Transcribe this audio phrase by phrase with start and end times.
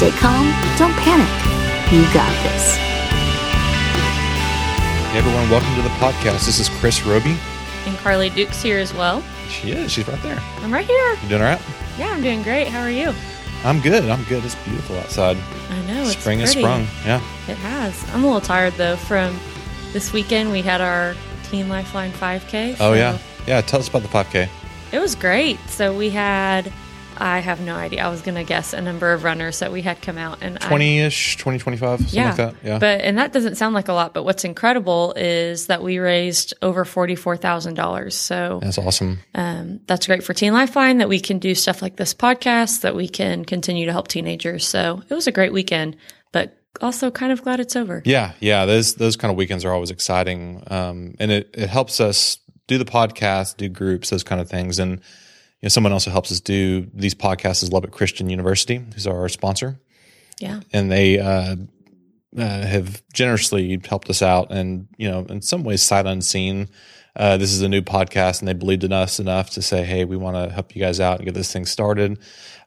[0.00, 0.46] Stay calm,
[0.78, 1.28] don't panic.
[1.92, 2.76] You got this.
[5.10, 6.46] Hey everyone, welcome to the podcast.
[6.46, 7.36] This is Chris Roby.
[7.84, 9.22] And Carly Duke's here as well.
[9.50, 9.92] She is.
[9.92, 10.38] She's right there.
[10.60, 11.12] I'm right here.
[11.22, 11.60] You doing all right?
[11.98, 12.68] Yeah, I'm doing great.
[12.68, 13.12] How are you?
[13.62, 14.08] I'm good.
[14.08, 14.42] I'm good.
[14.42, 15.36] It's beautiful outside.
[15.68, 16.62] I know it's Spring has pretty.
[16.62, 16.86] sprung.
[17.04, 17.16] Yeah.
[17.46, 18.02] It has.
[18.14, 18.96] I'm a little tired though.
[18.96, 19.38] From
[19.92, 21.14] this weekend, we had our
[21.50, 22.78] Teen Lifeline 5K.
[22.80, 23.18] Oh yeah.
[23.46, 23.60] Yeah.
[23.60, 24.48] Tell us about the 5K.
[24.92, 25.58] It was great.
[25.68, 26.72] So we had,
[27.20, 28.04] I have no idea.
[28.04, 31.36] I was gonna guess a number of runners that we had come out and 20-ish,
[31.36, 32.54] 20, 25, something yeah, like that.
[32.64, 32.78] Yeah.
[32.78, 36.54] But and that doesn't sound like a lot, but what's incredible is that we raised
[36.62, 38.16] over forty four thousand dollars.
[38.16, 39.20] So That's awesome.
[39.34, 42.96] um, that's great for Teen Lifeline that we can do stuff like this podcast, that
[42.96, 44.66] we can continue to help teenagers.
[44.66, 45.96] So it was a great weekend,
[46.32, 48.02] but also kind of glad it's over.
[48.04, 48.64] Yeah, yeah.
[48.64, 52.78] Those those kind of weekends are always exciting, um, and it it helps us do
[52.78, 54.78] the podcast, do groups, those kind of things.
[54.78, 55.00] And
[55.62, 59.28] know, someone else who helps us do these podcasts is Lubbock Christian University, who's our
[59.28, 59.80] sponsor.
[60.38, 60.60] Yeah.
[60.72, 61.56] and they uh,
[62.36, 66.68] uh, have generously helped us out, and you know, in some ways, sight unseen.
[67.16, 70.04] Uh, this is a new podcast, and they believed in us enough to say, "Hey,
[70.04, 72.18] we want to help you guys out and get this thing started."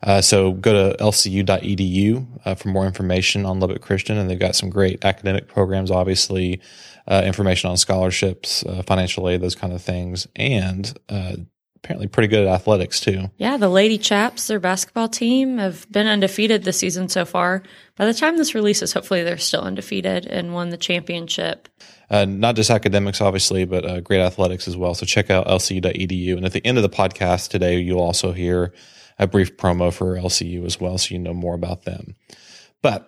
[0.04, 4.56] Uh, so go to lcu.edu uh, for more information on Lubbock Christian, and they've got
[4.56, 6.60] some great academic programs, obviously,
[7.08, 11.38] uh, information on scholarships, uh, financial aid, those kind of things, and uh,
[11.84, 13.30] apparently pretty good at athletics too.
[13.38, 13.58] Yeah.
[13.58, 17.62] The Lady Chaps, their basketball team, have been undefeated this season so far.
[17.98, 21.68] By the time this releases, hopefully they're still undefeated and won the championship.
[22.10, 24.94] uh, not just academics, obviously, but uh, great athletics as well.
[24.94, 26.38] So check out lcu.edu.
[26.38, 28.74] And at the end of the podcast today, you'll also hear
[29.20, 32.16] a brief promo for LCU as well, so you know more about them.
[32.82, 33.08] But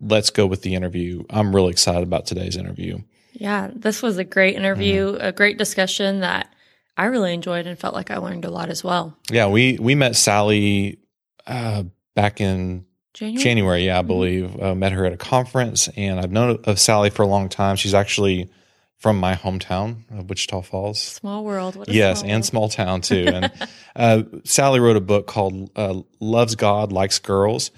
[0.00, 1.24] let's go with the interview.
[1.28, 2.98] I'm really excited about today's interview.
[3.32, 3.70] Yeah.
[3.74, 5.26] This was a great interview, Mm-hmm.
[5.26, 6.52] a great discussion that
[6.98, 9.16] I really enjoyed and felt like I learned a lot as well.
[9.30, 10.98] Yeah, we we met Sally
[11.46, 13.42] uh, back in January?
[13.42, 14.60] January, yeah, I believe.
[14.60, 17.76] Uh, met her at a conference, and I've known of Sally for a long time.
[17.76, 18.50] She's actually
[18.98, 21.00] from my hometown, of Wichita Falls.
[21.00, 21.76] Small world.
[21.76, 22.44] What a yes, small and world.
[22.44, 23.26] small town too.
[23.32, 23.52] And
[23.96, 27.70] uh, Sally wrote a book called uh, "Loves God, Likes Girls."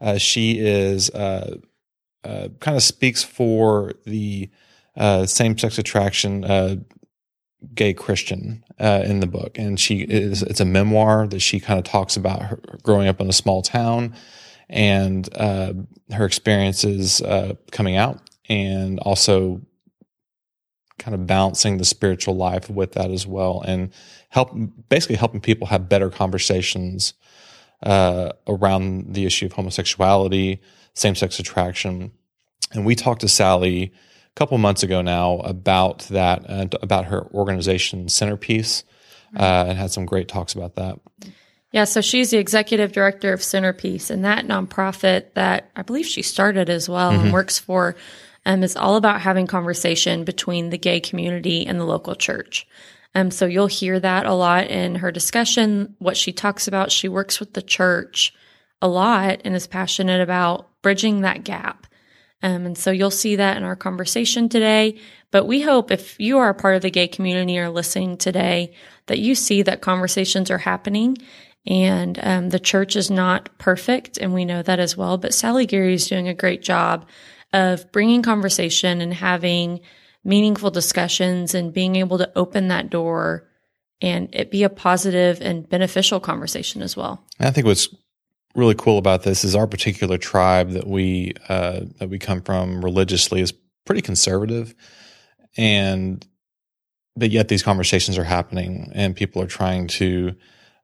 [0.00, 1.56] Uh, she is uh,
[2.22, 4.48] uh, kind of speaks for the
[4.96, 6.76] uh, same-sex attraction uh,
[7.74, 11.78] gay Christian uh, in the book, and she is it's a memoir that she kind
[11.78, 14.14] of talks about her growing up in a small town
[14.68, 15.72] and uh,
[16.12, 19.60] her experiences uh, coming out, and also
[20.98, 23.92] kind of balancing the spiritual life with that as well, and
[24.28, 24.50] help
[24.88, 27.14] basically helping people have better conversations
[27.82, 30.60] uh, around the issue of homosexuality,
[30.94, 32.12] same sex attraction.
[32.72, 33.92] And we talked to Sally
[34.38, 38.84] couple months ago now about that, and about her organization CenterPeace,
[39.36, 40.98] uh, and had some great talks about that.
[41.72, 46.22] Yeah, so she's the executive director of CenterPeace, and that nonprofit that I believe she
[46.22, 47.96] started as well and works for
[48.46, 52.66] um, is all about having conversation between the gay community and the local church.
[53.14, 56.92] Um, so you'll hear that a lot in her discussion, what she talks about.
[56.92, 58.32] She works with the church
[58.80, 61.87] a lot and is passionate about bridging that gap.
[62.42, 64.98] Um, and so you'll see that in our conversation today.
[65.30, 68.74] But we hope if you are a part of the gay community or listening today,
[69.06, 71.18] that you see that conversations are happening
[71.66, 74.18] and um, the church is not perfect.
[74.18, 75.18] And we know that as well.
[75.18, 77.06] But Sally Gary is doing a great job
[77.52, 79.80] of bringing conversation and having
[80.24, 83.48] meaningful discussions and being able to open that door
[84.00, 87.24] and it be a positive and beneficial conversation as well.
[87.40, 87.88] I think what's
[88.58, 92.84] really cool about this is our particular tribe that we uh, that we come from
[92.84, 93.52] religiously is
[93.86, 94.74] pretty conservative,
[95.56, 96.26] and
[97.16, 100.34] but yet these conversations are happening, and people are trying to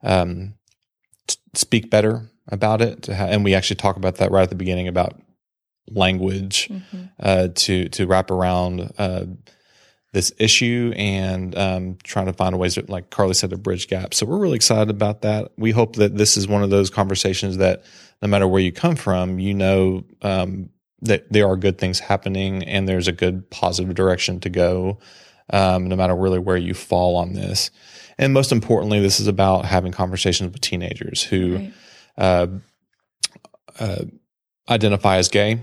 [0.03, 0.55] um,
[1.27, 3.03] t- speak better about it.
[3.03, 5.21] To ha- and we actually talk about that right at the beginning about
[5.91, 6.71] language
[7.21, 9.25] uh, to to wrap around uh,
[10.15, 14.17] this issue and um, trying to find ways, to, like Carly said, to bridge gaps.
[14.17, 15.51] So we're really excited about that.
[15.59, 17.85] We hope that this is one of those conversations that
[18.23, 20.71] no matter where you come from, you know um,
[21.03, 24.99] that there are good things happening and there's a good positive direction to go,
[25.53, 27.71] um, no matter really where you fall on this.
[28.17, 31.73] And most importantly, this is about having conversations with teenagers who Right.
[32.17, 32.47] uh,
[33.81, 34.05] uh,
[34.71, 35.59] identify as gay,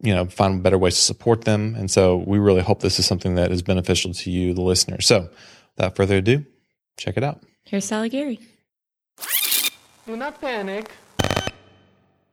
[0.00, 1.74] you know, find better ways to support them.
[1.74, 5.00] And so we really hope this is something that is beneficial to you, the listener.
[5.00, 5.28] So
[5.76, 6.44] without further ado,
[6.96, 7.42] check it out.
[7.64, 8.40] Here's Sally Gary.
[10.06, 10.90] Do not panic.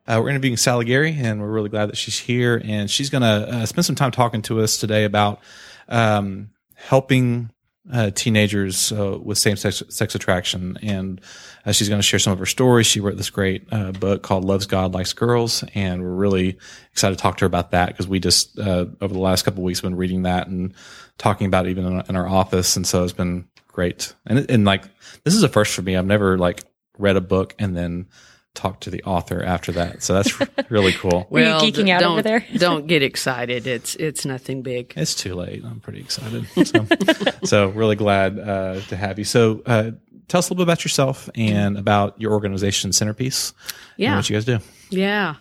[0.08, 2.62] Uh, we're interviewing Sally Gary, and we're really glad that she's here.
[2.66, 5.40] And she's going to uh, spend some time talking to us today about
[5.88, 7.52] um, helping
[7.92, 11.22] uh, teenagers uh, with same sex, sex attraction, and
[11.66, 12.86] uh, she's going to share some of her stories.
[12.86, 16.58] She wrote this great uh, book called "Loves God Likes Girls," and we're really
[16.92, 19.64] excited to talk to her about that because we just uh, over the last couple
[19.64, 20.74] weeks been reading that and
[21.18, 24.14] talking about it even in, in our office, and so it's been great.
[24.28, 24.84] And and like
[25.24, 25.96] this is a first for me.
[25.96, 26.64] I've never like
[27.00, 28.08] read a book and then
[28.54, 30.04] talk to the author after that.
[30.04, 30.34] So that's
[30.70, 31.28] really cool.
[31.30, 32.46] Were you geeking out over there?
[32.58, 33.68] don't get excited.
[33.68, 34.94] It's it's nothing big.
[34.96, 35.64] It's too late.
[35.64, 36.48] I'm pretty excited.
[36.68, 36.86] So,
[37.46, 39.26] so really glad uh, to have you.
[39.26, 39.92] So uh,
[40.28, 43.54] tell us a little bit about yourself and about your organization, CenterPeace.
[43.54, 44.16] and Yeah.
[44.16, 44.60] what you guys do.
[44.90, 45.36] Yeah.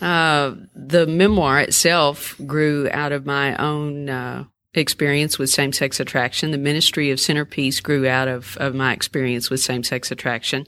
[0.00, 6.50] Uh, the memoir itself grew out of my own uh, experience with same sex attraction.
[6.50, 10.66] The ministry of CenterPeace grew out of, of my experience with same sex attraction.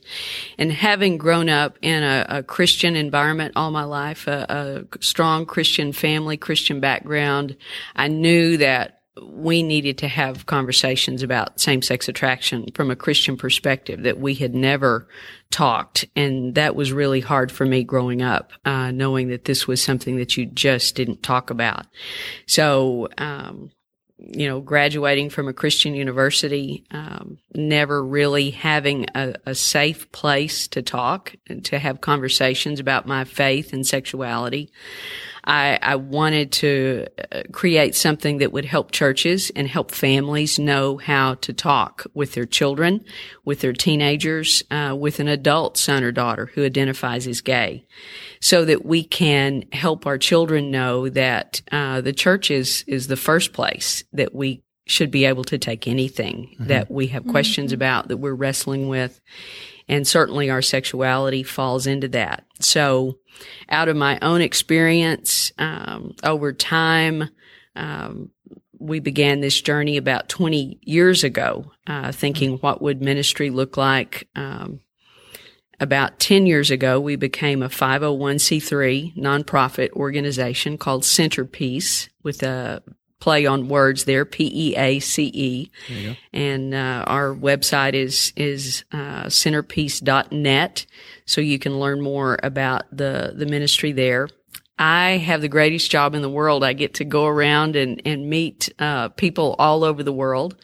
[0.59, 5.47] And having grown up in a, a Christian environment all my life, a, a strong
[5.47, 7.57] Christian family, Christian background,
[7.95, 13.37] I knew that we needed to have conversations about same sex attraction from a Christian
[13.37, 15.09] perspective that we had never
[15.51, 16.05] talked.
[16.15, 20.17] And that was really hard for me growing up, uh, knowing that this was something
[20.17, 21.87] that you just didn't talk about.
[22.47, 23.71] So, um,
[24.19, 30.69] you know, graduating from a Christian university, um, never really having a, a safe place
[30.69, 34.71] to talk and to have conversations about my faith and sexuality.
[35.47, 40.97] I, I wanted to uh, create something that would help churches and help families know
[40.97, 43.05] how to talk with their children,
[43.45, 47.87] with their teenagers, uh, with an adult son or daughter who identifies as gay,
[48.41, 53.17] so that we can help our children know that uh, the church is is the
[53.17, 58.07] first place that we should be able to take anything that we have questions about
[58.07, 59.21] that we're wrestling with
[59.89, 62.45] and certainly our sexuality falls into that.
[62.61, 63.19] So,
[63.69, 67.29] out of my own experience, um, over time,
[67.75, 68.31] um,
[68.79, 74.29] we began this journey about 20 years ago, uh, thinking what would ministry look like.
[74.35, 74.81] Um,
[75.79, 82.83] about 10 years ago, we became a 501c3 nonprofit organization called CenterPeace with a
[83.21, 85.71] play on words there, P-E-A-C-E.
[86.33, 90.87] And, uh, our website is, is, uh, centerpeace.net.
[91.25, 94.29] So you can learn more about the, the ministry there.
[94.79, 96.63] I have the greatest job in the world.
[96.63, 100.57] I get to go around and, and meet, uh, people all over the world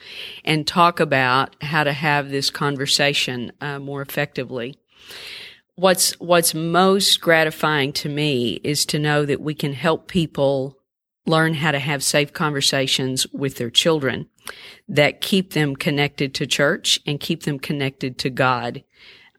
[0.45, 4.77] and talk about how to have this conversation, uh, more effectively
[5.75, 10.77] what's what's most gratifying to me is to know that we can help people
[11.27, 14.27] learn how to have safe conversations with their children
[14.89, 18.83] that keep them connected to church and keep them connected to God.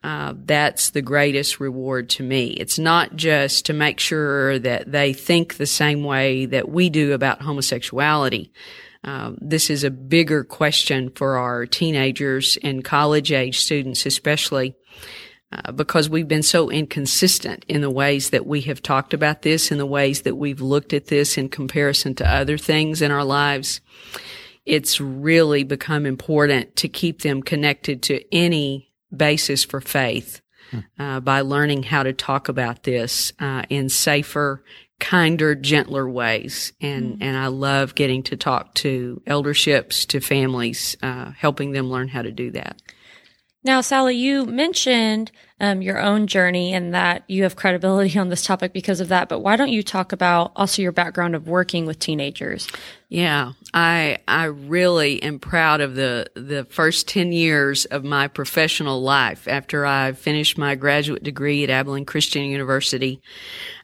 [0.02, 2.48] Uh, that's the greatest reward to me.
[2.48, 7.12] It's not just to make sure that they think the same way that we do
[7.12, 8.52] about homosexuality.
[9.02, 14.74] Um, this is a bigger question for our teenagers and college age students, especially
[15.54, 19.70] uh, because we've been so inconsistent in the ways that we have talked about this,
[19.70, 23.24] in the ways that we've looked at this in comparison to other things in our
[23.24, 23.80] lives.
[24.64, 30.40] It's really become important to keep them connected to any basis for faith
[30.98, 34.64] uh, by learning how to talk about this uh, in safer,
[34.98, 36.72] kinder, gentler ways.
[36.80, 42.08] And and I love getting to talk to elderships, to families, uh, helping them learn
[42.08, 42.80] how to do that.
[43.64, 48.44] Now, Sally, you mentioned um, your own journey and that you have credibility on this
[48.44, 49.28] topic because of that.
[49.28, 52.68] But why don't you talk about also your background of working with teenagers?
[53.08, 59.02] Yeah, I I really am proud of the the first 10 years of my professional
[59.02, 63.20] life after I finished my graduate degree at Abilene Christian University.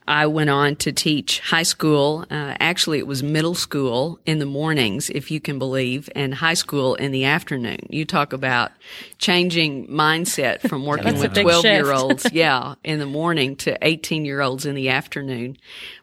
[0.07, 2.25] I went on to teach high school.
[2.29, 6.55] Uh, actually, it was middle school in the mornings, if you can believe, and high
[6.55, 7.79] school in the afternoon.
[7.89, 8.71] You talk about
[9.19, 11.85] changing mindset from working with big 12 shift.
[11.85, 15.57] year olds, yeah, in the morning to 18 year olds in the afternoon.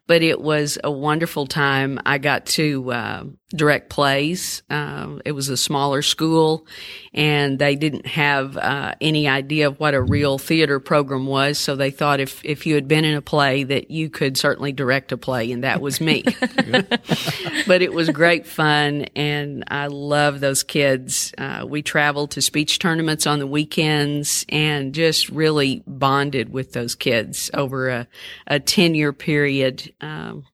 [0.09, 2.01] But it was a wonderful time.
[2.05, 4.63] I got to uh, direct plays.
[4.69, 6.67] Um, it was a smaller school,
[7.15, 11.59] and they didn't have uh, any idea of what a real theater program was.
[11.59, 14.73] So they thought if if you had been in a play, that you could certainly
[14.73, 16.25] direct a play, and that was me.
[17.67, 21.33] but it was great fun, and I love those kids.
[21.39, 26.95] Uh, we traveled to speech tournaments on the weekends, and just really bonded with those
[26.95, 28.09] kids over a
[28.47, 29.93] a ten year period.
[30.01, 30.45] Um,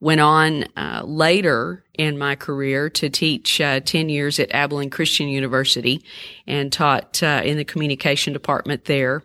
[0.00, 5.28] went on uh, later in my career to teach uh, 10 years at Abilene Christian
[5.28, 6.02] University
[6.46, 9.22] and taught uh, in the communication department there.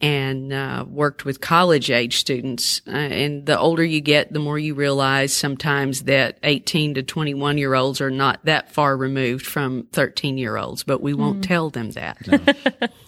[0.00, 2.80] And uh, worked with college age students.
[2.86, 7.58] Uh, and the older you get, the more you realize sometimes that 18 to 21
[7.58, 11.70] year olds are not that far removed from 13 year olds, but we won't tell
[11.70, 12.18] them that.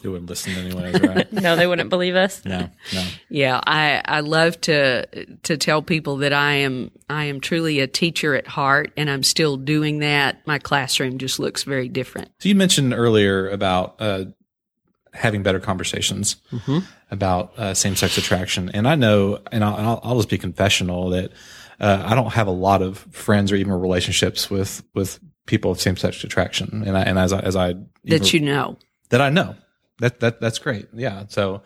[0.02, 1.32] They wouldn't listen anyways, right?
[1.40, 2.44] No, they wouldn't believe us.
[2.44, 3.06] no, no.
[3.28, 5.06] Yeah, I, I love to
[5.44, 9.22] to tell people that I am I am truly a teacher at heart, and I'm
[9.22, 10.46] still doing that.
[10.46, 12.30] My classroom just looks very different.
[12.38, 14.24] So you mentioned earlier about uh,
[15.12, 16.36] having better conversations
[17.10, 21.32] about uh, same-sex attraction, and I know, and I'll, I'll, I'll just be confessional that
[21.80, 25.80] uh, I don't have a lot of friends or even relationships with with people of
[25.80, 27.74] same-sex attraction, and I, and as I, as I
[28.04, 29.56] That you know, that I know.
[29.98, 31.24] That that that's great, yeah.
[31.28, 31.62] So,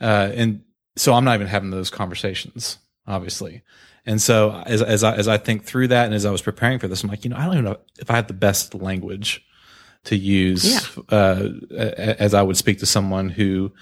[0.00, 0.62] uh, and
[0.96, 3.62] so I'm not even having those conversations, obviously.
[4.06, 6.78] And so as as I as I think through that, and as I was preparing
[6.78, 8.74] for this, I'm like, you know, I don't even know if I have the best
[8.74, 9.44] language
[10.04, 13.72] to use uh, a- as I would speak to someone who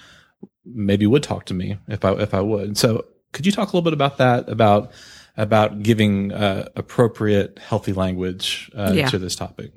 [0.65, 2.77] maybe would talk to me if I if I would.
[2.77, 4.91] So could you talk a little bit about that about
[5.35, 9.07] about giving uh, appropriate healthy language uh, Yeah.
[9.09, 9.71] to this topic?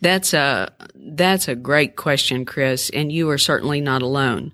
[0.00, 4.52] That's a that's a great question, Chris, and you are certainly not alone.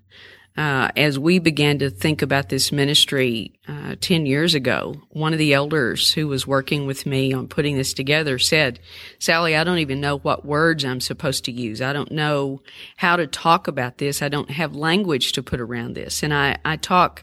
[0.55, 5.39] Uh, as we began to think about this ministry uh, ten years ago, one of
[5.39, 8.79] the elders who was working with me on putting this together said,
[9.19, 11.81] "Sally, I don't even know what words I'm supposed to use.
[11.81, 12.61] I don't know
[12.97, 14.21] how to talk about this.
[14.21, 17.23] I don't have language to put around this." And I I talk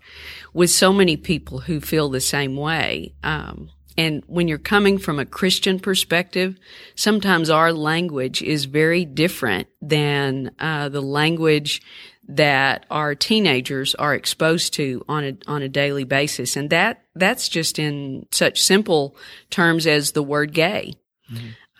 [0.51, 3.13] with so many people who feel the same way.
[3.23, 3.69] Um,
[3.99, 6.57] and when you're coming from a Christian perspective,
[6.95, 11.81] sometimes our language is very different than uh, the language
[12.29, 17.49] that our teenagers are exposed to on a on a daily basis, and that that's
[17.49, 19.15] just in such simple
[19.49, 20.93] terms as the word gay.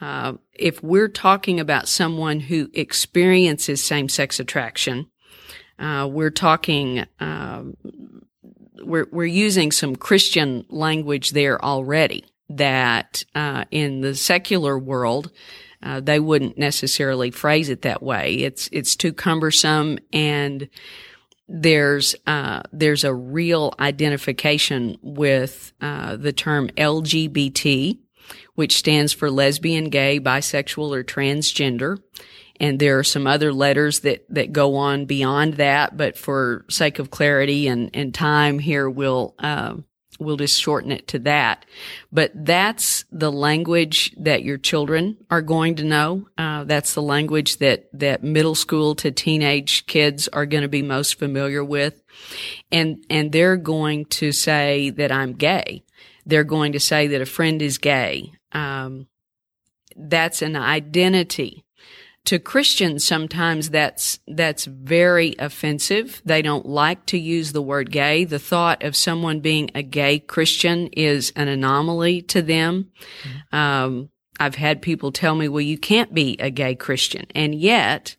[0.01, 5.07] Uh, if we're talking about someone who experiences same sex attraction,
[5.77, 7.05] uh, we're talking.
[7.19, 7.77] Um,
[8.81, 15.31] we're we're using some Christian language there already that uh, in the secular world
[15.81, 18.35] uh, they wouldn't necessarily phrase it that way.
[18.35, 20.69] It's it's too cumbersome and
[21.49, 27.97] there's uh, there's a real identification with uh, the term LGBT,
[28.53, 31.97] which stands for lesbian, gay, bisexual, or transgender.
[32.61, 36.99] And there are some other letters that, that go on beyond that, but for sake
[36.99, 39.75] of clarity and, and time here, we'll, uh,
[40.19, 41.65] we'll just shorten it to that.
[42.11, 46.27] But that's the language that your children are going to know.
[46.37, 50.81] Uh, that's the language that, that middle school to teenage kids are going to be
[50.81, 52.03] most familiar with.
[52.71, 55.83] And, and they're going to say that I'm gay.
[56.25, 58.33] They're going to say that a friend is gay.
[58.51, 59.07] Um,
[59.95, 61.65] that's an identity
[62.25, 66.21] to Christians, sometimes that's, that's very offensive.
[66.25, 68.25] They don't like to use the word gay.
[68.25, 72.91] The thought of someone being a gay Christian is an anomaly to them.
[73.51, 74.09] Um,
[74.39, 77.25] I've had people tell me, well, you can't be a gay Christian.
[77.35, 78.15] And yet,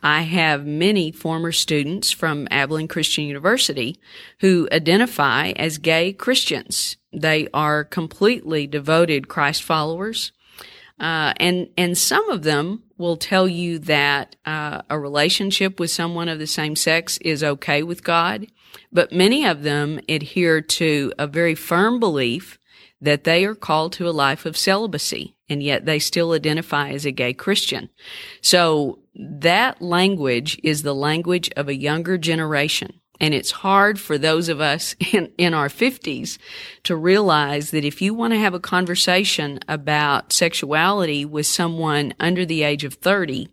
[0.00, 3.98] I have many former students from Abilene Christian University
[4.40, 6.96] who identify as gay Christians.
[7.12, 10.32] They are completely devoted Christ followers.
[10.98, 16.28] Uh, and and some of them will tell you that uh, a relationship with someone
[16.28, 18.46] of the same sex is okay with God,
[18.90, 22.58] but many of them adhere to a very firm belief
[23.00, 27.04] that they are called to a life of celibacy, and yet they still identify as
[27.04, 27.90] a gay Christian.
[28.40, 33.00] So that language is the language of a younger generation.
[33.20, 36.38] And it's hard for those of us in, in our 50s
[36.84, 42.44] to realize that if you want to have a conversation about sexuality with someone under
[42.44, 43.48] the age of 30,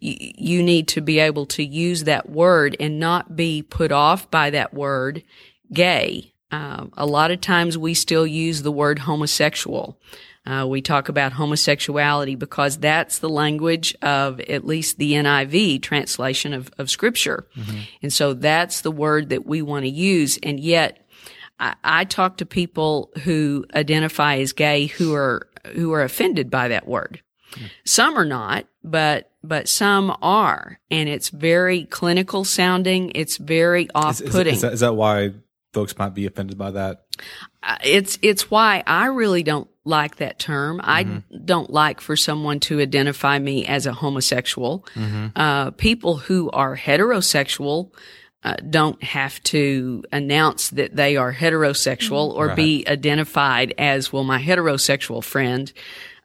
[0.00, 4.50] you, need to be able to use that word and not be put off by
[4.50, 5.24] that word
[5.72, 6.32] gay.
[6.50, 9.98] Um, a lot of times we still use the word homosexual.
[10.48, 16.54] Uh, we talk about homosexuality because that's the language of at least the NIV translation
[16.54, 17.46] of, of scripture.
[18.00, 20.38] And so that's the word that we want to use.
[20.42, 21.06] And yet
[21.60, 26.68] I, I talk to people who identify as gay who are, who are offended by
[26.68, 27.20] that word.
[27.84, 30.80] Some are not, but, but some are.
[30.90, 33.12] And it's very clinical sounding.
[33.14, 34.54] It's very off Is, is, putting.
[34.54, 35.34] is that why
[35.74, 37.04] folks might be offended by that?
[37.62, 40.80] Uh, it's it's why I really don't like that term.
[40.84, 41.02] I
[41.44, 44.84] don't like for someone to identify me as a homosexual.
[45.34, 47.90] Uh, people who are heterosexual
[48.44, 54.22] uh, don't have to announce that they are heterosexual or be identified as well.
[54.22, 55.72] My heterosexual friend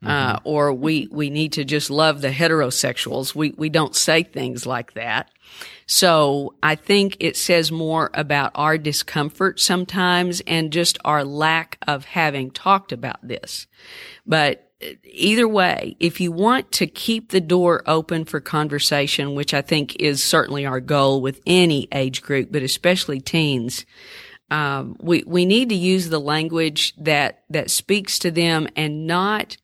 [0.05, 3.33] uh, or we we need to just love the heterosexuals.
[3.35, 5.29] We we don't say things like that.
[5.85, 12.05] So I think it says more about our discomfort sometimes and just our lack of
[12.05, 13.67] having talked about this.
[14.25, 14.71] But
[15.03, 19.95] either way, if you want to keep the door open for conversation, which I think
[19.97, 23.85] is certainly our goal with any age group, but especially teens,
[24.51, 29.57] um, we we need to use the language that that speaks to them and not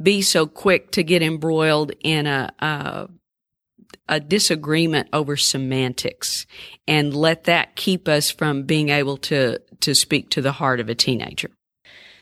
[0.00, 3.08] be so quick to get embroiled in a, a
[4.08, 6.46] a disagreement over semantics
[6.86, 10.88] and let that keep us from being able to to speak to the heart of
[10.88, 11.50] a teenager.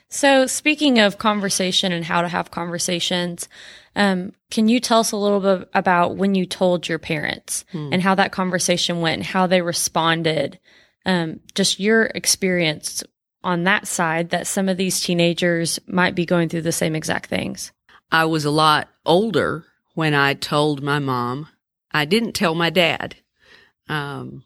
[0.09, 3.49] So, speaking of conversation and how to have conversations,
[3.97, 7.89] um, can you tell us a little bit about when you told your parents hmm.
[7.93, 10.61] and how that conversation went and how they responded?
[11.05, 13.03] Um, just your experience
[13.47, 17.31] on that side that some of these teenagers might be going through the same exact
[17.31, 17.71] things.
[18.11, 21.49] I was a lot older when I told my mom.
[21.93, 23.15] I didn't tell my dad.
[23.89, 24.43] Um,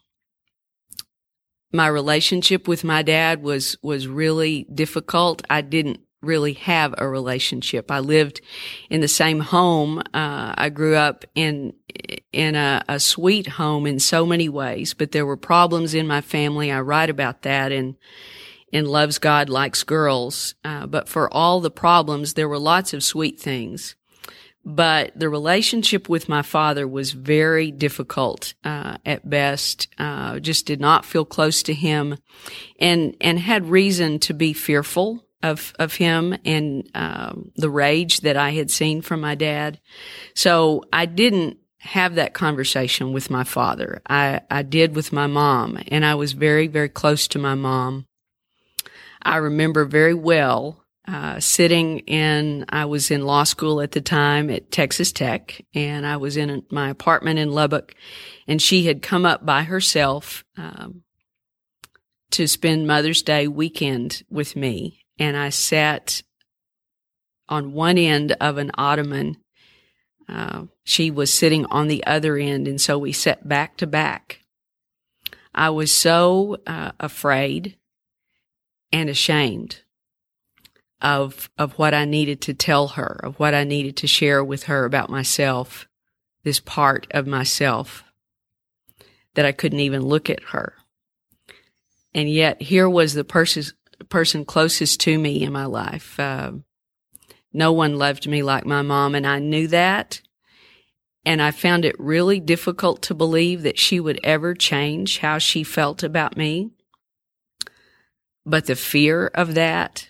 [1.73, 5.43] my relationship with my dad was was really difficult.
[5.49, 7.91] I didn't really have a relationship.
[7.91, 8.43] I lived
[8.91, 10.01] in the same home.
[10.13, 11.73] Uh, I grew up in
[12.33, 16.21] in a, a, sweet home in so many ways, but there were problems in my
[16.21, 16.71] family.
[16.71, 17.97] I write about that in
[18.73, 20.55] in Loves God Likes Girls.
[20.65, 23.97] Uh, but for all the problems, there were lots of sweet things
[24.65, 29.89] but the relationship with my father was very difficult uh, at best.
[29.99, 32.19] Uh, just did not feel close to him,
[32.79, 38.37] and and had reason to be fearful of of him and um, the rage that
[38.37, 39.81] I had seen from my dad.
[40.35, 44.03] So I didn't have that conversation with my father.
[44.07, 48.07] I I did with my mom, and I was very very close to my mom.
[49.23, 54.49] I remember very well uh, sitting in, I was in law school at the time
[54.51, 57.95] at Texas Tech, and I was in my apartment in Lubbock,
[58.47, 61.03] and she had come up by herself um,
[62.31, 66.23] to spend Mother's Day weekend with me, and I sat
[67.49, 69.37] on one end of an ottoman.
[70.29, 74.41] Uh, she was sitting on the other end, and so we sat back to back.
[75.53, 77.77] I was so uh, afraid
[78.93, 79.81] and ashamed
[81.01, 84.65] of of what I needed to tell her, of what I needed to share with
[84.65, 85.89] her about myself,
[86.45, 88.05] this part of myself
[89.35, 90.75] that I couldn't even look at her.
[92.15, 93.65] And yet here was the person
[94.09, 96.19] person closest to me in my life.
[96.19, 96.53] Uh,
[97.53, 100.21] no one loved me like my mom, and I knew that.
[101.25, 105.63] And I found it really difficult to believe that she would ever change how she
[105.65, 106.71] felt about me.
[108.51, 110.09] But the fear of that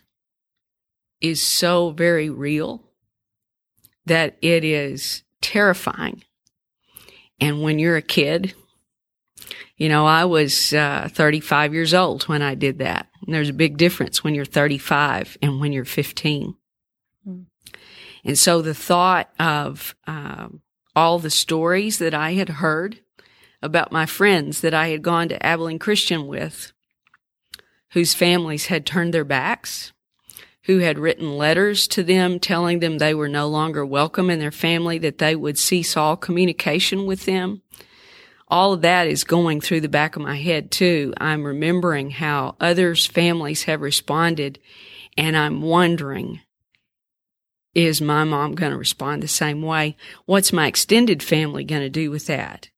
[1.20, 2.82] is so very real
[4.06, 6.24] that it is terrifying.
[7.38, 8.54] And when you're a kid,
[9.76, 13.08] you know, I was uh, 35 years old when I did that.
[13.26, 16.54] And there's a big difference when you're 35 and when you're 15.
[17.28, 17.44] Mm.
[18.24, 20.62] And so the thought of um,
[20.96, 23.00] all the stories that I had heard
[23.60, 26.72] about my friends that I had gone to Abilene Christian with,
[27.92, 29.92] whose families had turned their backs
[30.64, 34.52] who had written letters to them telling them they were no longer welcome in their
[34.52, 37.62] family, that they would cease all communication with them.
[38.48, 41.14] All of that is going through the back of my head too.
[41.18, 44.58] I'm remembering how others' families have responded
[45.16, 46.40] and I'm wondering,
[47.74, 49.96] is my mom going to respond the same way?
[50.26, 52.69] What's my extended family going to do with that?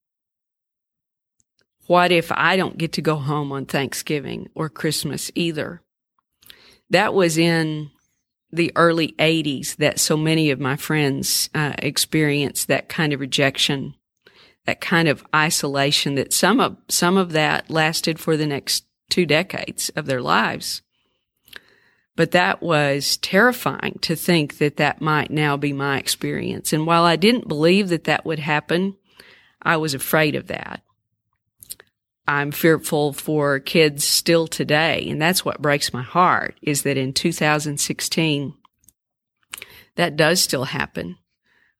[1.86, 5.82] What if I don't get to go home on Thanksgiving or Christmas either?
[6.92, 7.90] that was in
[8.52, 13.94] the early 80s that so many of my friends uh, experienced that kind of rejection,
[14.66, 19.24] that kind of isolation that some of, some of that lasted for the next two
[19.24, 20.82] decades of their lives.
[22.14, 26.74] But that was terrifying to think that that might now be my experience.
[26.74, 28.96] And while I didn't believe that that would happen,
[29.62, 30.82] I was afraid of that.
[32.26, 35.08] I'm fearful for kids still today.
[35.08, 38.54] And that's what breaks my heart is that in 2016,
[39.96, 41.16] that does still happen.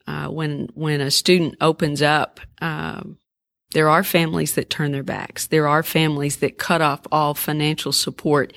[0.06, 3.18] Uh, when, when a student opens up, um,
[3.72, 5.46] there are families that turn their backs.
[5.46, 8.52] There are families that cut off all financial support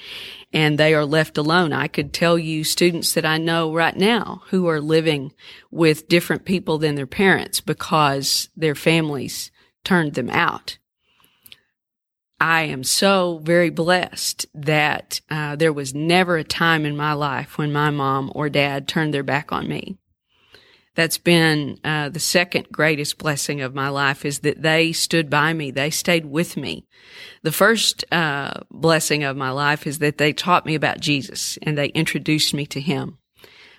[0.51, 1.71] and they are left alone.
[1.71, 5.33] I could tell you students that I know right now who are living
[5.71, 9.51] with different people than their parents because their families
[9.83, 10.77] turned them out.
[12.39, 17.57] I am so very blessed that uh, there was never a time in my life
[17.57, 19.97] when my mom or dad turned their back on me.
[20.95, 25.53] That's been uh, the second greatest blessing of my life is that they stood by
[25.53, 25.71] me.
[25.71, 26.85] They stayed with me.
[27.43, 31.77] The first uh, blessing of my life is that they taught me about Jesus and
[31.77, 33.17] they introduced me to Him.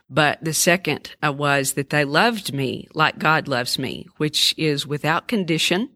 [0.09, 4.87] But the second uh, was that they loved me like God loves me, which is
[4.87, 5.96] without condition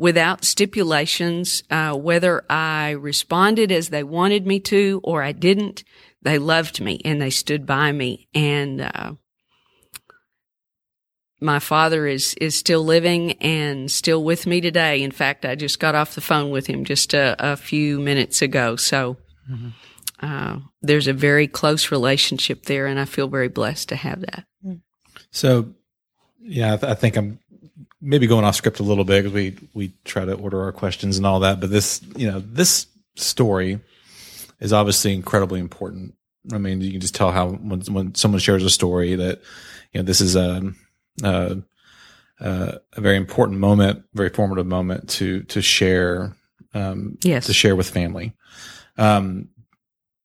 [0.00, 5.84] without stipulations, uh, whether I responded as they wanted me to or I didn't.
[6.22, 8.26] They loved me and they stood by me.
[8.34, 9.12] And, uh,
[11.38, 15.02] my father is, is still living and still with me today.
[15.02, 18.40] In fact, I just got off the phone with him just a, a few minutes
[18.40, 18.76] ago.
[18.76, 19.18] So,
[19.50, 19.68] mm-hmm.
[20.20, 24.46] uh, there's a very close relationship there and I feel very blessed to have that.
[25.30, 25.74] So,
[26.40, 27.38] yeah, I, th- I think I'm
[28.00, 31.16] maybe going off script a little bit because we we try to order our questions
[31.16, 31.60] and all that.
[31.60, 32.86] But this, you know, this
[33.16, 33.80] story
[34.60, 36.14] is obviously incredibly important.
[36.52, 39.40] I mean, you can just tell how when when someone shares a story that
[39.92, 40.72] you know this is a
[41.22, 41.62] a,
[42.40, 46.36] a very important moment, very formative moment to to share.
[46.72, 48.32] Um, yes, to share with family.
[48.96, 49.48] Um,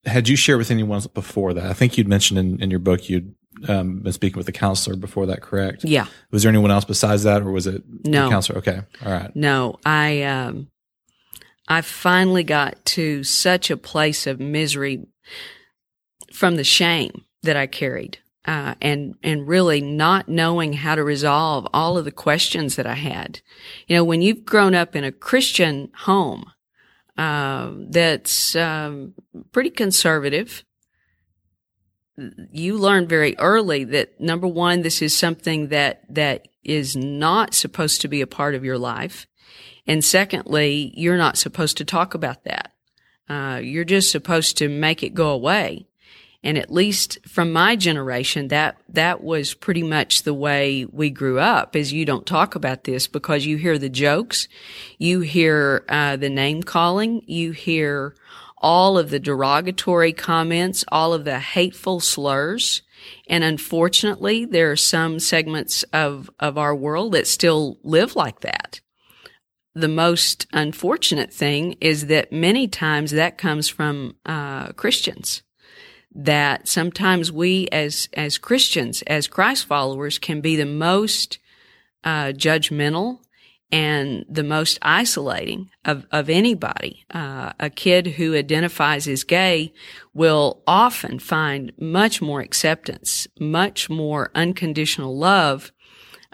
[0.05, 1.65] had you shared with anyone before that?
[1.65, 3.33] I think you'd mentioned in, in your book you'd
[3.67, 5.83] um, been speaking with the counselor before that, correct?
[5.83, 6.07] Yeah.
[6.31, 8.59] Was there anyone else besides that, or was it no the counselor?
[8.59, 9.35] Okay, all right.
[9.35, 10.67] No, I um,
[11.67, 15.05] I finally got to such a place of misery
[16.33, 21.67] from the shame that I carried, uh, and and really not knowing how to resolve
[21.73, 23.41] all of the questions that I had.
[23.87, 26.51] You know, when you've grown up in a Christian home
[27.17, 29.13] uh, that's um,
[29.51, 30.63] pretty conservative
[32.51, 38.01] you learn very early that number one, this is something that, that is not supposed
[38.01, 39.27] to be a part of your life.
[39.87, 42.71] And secondly, you're not supposed to talk about that.
[43.29, 45.87] Uh, you're just supposed to make it go away.
[46.43, 51.39] And at least from my generation, that, that was pretty much the way we grew
[51.39, 54.47] up is you don't talk about this because you hear the jokes,
[54.99, 58.13] you hear, uh, the name calling, you hear,
[58.65, 62.81] all of the derogatory comments, all of the hateful slurs.
[63.27, 68.81] And unfortunately, there are some segments of, of our world that still live like that.
[69.75, 75.43] The most unfortunate thing is that many times that comes from uh, Christians.
[76.15, 81.37] That sometimes we, as as Christians, as Christ followers, can be the most
[82.03, 83.19] uh, judgmental
[83.71, 87.05] and the most isolating of, of anybody.
[87.11, 89.73] Uh, a kid who identifies as gay
[90.13, 95.71] will often find much more acceptance, much more unconditional love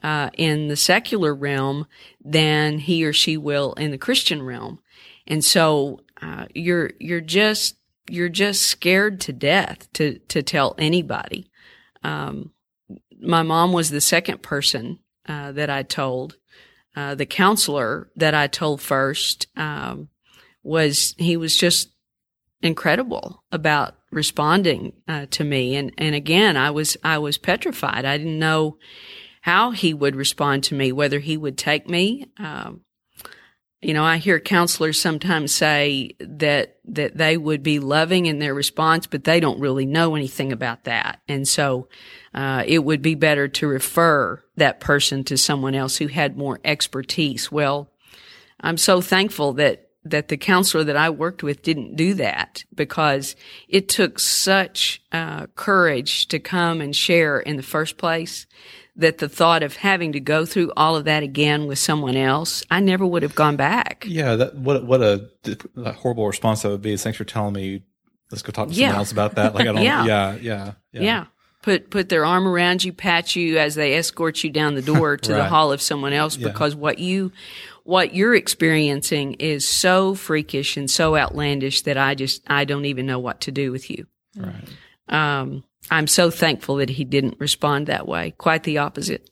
[0.03, 1.87] uh, in the secular realm
[2.23, 4.79] than he or she will in the Christian realm.
[5.27, 7.75] And so uh, you're you're just
[8.09, 11.49] you're just scared to death to to tell anybody.
[12.03, 12.51] Um,
[13.21, 16.37] my mom was the second person uh, that I told
[16.95, 20.09] uh, the counselor that I told first um,
[20.63, 21.89] was he was just
[22.61, 28.05] incredible about responding uh, to me, and and again I was I was petrified.
[28.05, 28.77] I didn't know
[29.41, 32.27] how he would respond to me, whether he would take me.
[32.37, 32.81] Um,
[33.81, 38.53] you know, I hear counselors sometimes say that that they would be loving in their
[38.53, 41.87] response, but they don't really know anything about that, and so
[42.33, 46.59] uh, it would be better to refer that person to someone else who had more
[46.63, 47.51] expertise.
[47.51, 47.89] Well,
[48.59, 53.35] I'm so thankful that that the counselor that I worked with didn't do that because
[53.67, 58.47] it took such uh, courage to come and share in the first place
[58.95, 62.63] that the thought of having to go through all of that again with someone else,
[62.69, 64.03] I never would have gone back.
[64.07, 65.29] Yeah, that, what what a,
[65.77, 66.95] a horrible response that would be.
[66.97, 67.83] Thanks for telling me.
[68.31, 68.97] Let's go talk to someone Yeah.
[68.97, 69.53] else about that.
[69.55, 69.83] Like I don't.
[69.83, 70.05] Yeah.
[70.05, 70.33] yeah.
[70.41, 71.25] yeah, yeah, Yeah.
[71.63, 75.15] Put put their arm around you, pat you as they escort you down the door
[75.25, 76.47] to the hall of someone else Yeah.
[76.47, 77.31] because what you
[77.83, 83.05] what you're experiencing is so freakish and so outlandish that I just I don't even
[83.05, 84.07] know what to do with you.
[84.35, 84.63] Right.
[85.09, 88.33] Um, I'm so thankful that he didn't respond that way.
[88.37, 89.29] Quite the opposite.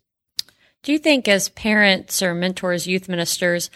[0.84, 3.70] Do you think, as parents or mentors, youth ministers,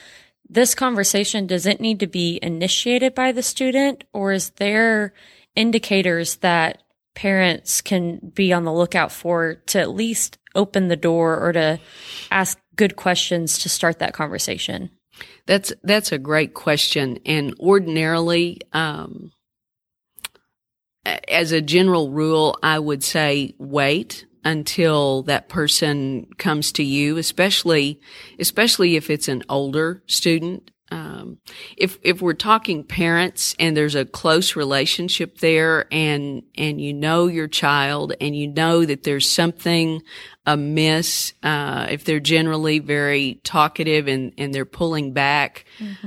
[0.48, 5.14] this conversation does it need to be initiated by the student, or is there
[5.56, 6.84] indicators that
[7.16, 11.80] parents can be on the lookout for to at least open the door or to
[12.32, 14.90] ask good questions to start that conversation?
[15.46, 19.32] That's that's a great question, and ordinarily, um,
[21.06, 28.00] as a general rule, I would say wait until that person comes to you, especially
[28.40, 30.72] especially if it's an older student.
[30.94, 31.40] Um,
[31.76, 37.26] if if we're talking parents and there's a close relationship there and and you know
[37.26, 40.04] your child and you know that there's something
[40.46, 45.66] amiss uh, if they're generally very talkative and and they're pulling back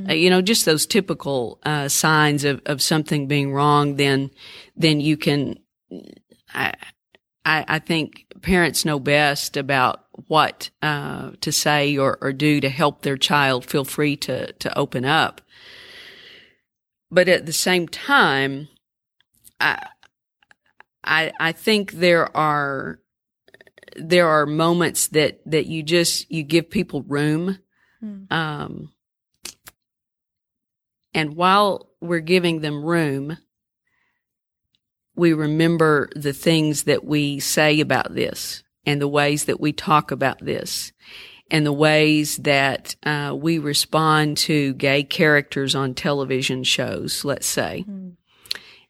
[0.08, 4.30] uh, you know just those typical uh, signs of of something being wrong then
[4.76, 5.58] then you can
[6.54, 6.74] I,
[7.44, 12.68] I, I think parents know best about what uh, to say or, or do to
[12.68, 15.40] help their child feel free to to open up.
[17.10, 18.68] But at the same time,
[19.60, 19.86] I
[21.04, 22.98] I, I think there are
[23.96, 27.58] there are moments that that you just you give people room.
[28.30, 28.92] Um,
[31.14, 33.38] and while we're giving them room,
[35.14, 40.10] we remember the things that we say about this and the ways that we talk
[40.10, 40.92] about this
[41.50, 47.84] and the ways that uh, we respond to gay characters on television shows, let's say.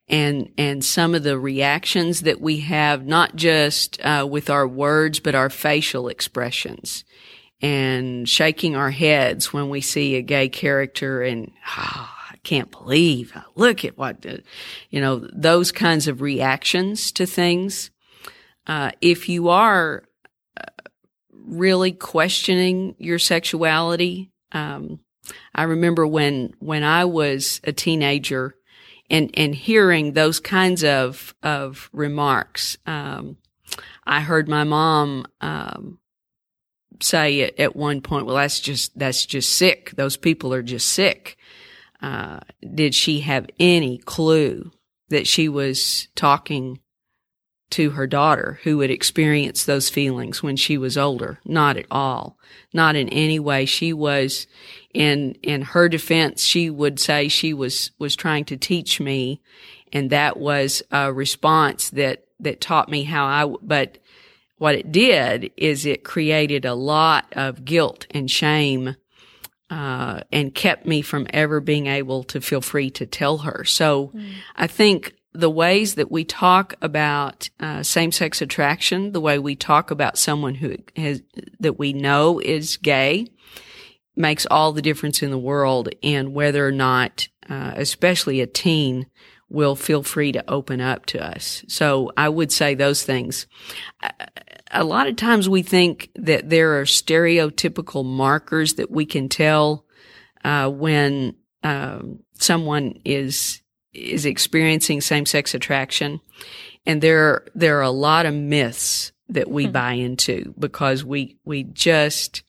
[0.09, 5.19] And, and some of the reactions that we have, not just uh, with our words,
[5.19, 7.05] but our facial expressions
[7.61, 13.37] and shaking our heads when we see a gay character and, ah, I can't believe,
[13.57, 14.43] look at what, the,
[14.91, 17.91] you know, those kinds of reactions to things.
[18.67, 20.05] Uh, if you are
[20.57, 20.65] uh,
[21.31, 25.01] really questioning your sexuality, um,
[25.55, 28.55] I remember when, when I was a teenager
[29.11, 33.37] and, and hearing those kinds of, of remarks, um,
[34.05, 35.99] I heard my mom, um,
[37.01, 39.93] say at, at one point, well, that's just, that's just sick.
[39.97, 41.37] Those people are just sick.
[42.01, 42.41] Uh,
[42.75, 44.71] did she have any clue
[45.09, 46.81] that she was talking
[47.71, 51.41] to her daughter who would experience those feelings when she was older?
[51.45, 52.39] Not at all.
[52.73, 53.65] Not in any way.
[53.65, 54.47] She was,
[54.95, 59.41] in, in her defense, she would say she was, was trying to teach me.
[59.93, 63.99] And that was a response that, that taught me how I, but
[64.59, 68.97] what it did is it created a lot of guilt and shame
[69.69, 73.65] uh, and kept me from ever being able to feel free to tell her.
[73.65, 74.13] So
[74.55, 79.91] I think the ways that we talk about uh, same-sex attraction, the way we talk
[79.91, 81.23] about someone who has
[81.61, 83.27] that we know is gay,
[84.17, 89.07] makes all the difference in the world in whether or not, uh, especially a teen,
[89.49, 91.65] will feel free to open up to us.
[91.69, 93.47] So I would say those things.
[94.73, 99.85] A lot of times we think that there are stereotypical markers that we can tell
[100.45, 103.63] uh, when um, someone is
[103.97, 106.21] is experiencing same sex attraction,
[106.85, 111.65] and there there are a lot of myths that we buy into because we we
[111.65, 112.43] just